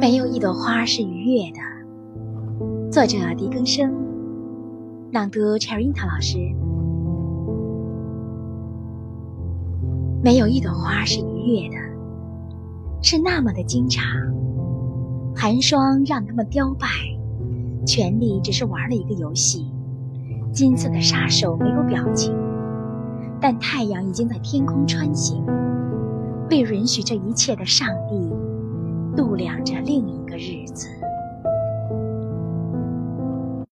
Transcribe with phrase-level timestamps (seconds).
[0.00, 1.58] 没有一朵花是愉悦的。
[2.90, 3.92] 作者：狄更生，
[5.12, 6.38] 朗读：陈瑞涛老师。
[10.24, 11.76] 没有一朵花是愉悦的，
[13.02, 14.02] 是那么的经常。
[15.36, 16.86] 寒霜让它们凋败，
[17.84, 19.70] 权力只是玩了一个游戏。
[20.50, 22.34] 金色的杀手没有表情，
[23.38, 25.44] 但太阳已经在天空穿行，
[26.48, 28.30] 被允许这一切的上帝。
[30.40, 31.09] 日子。